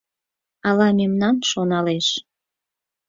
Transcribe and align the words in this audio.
Ала 0.67 0.87
мемнам 0.97 1.35
шоналеш. 1.49 2.07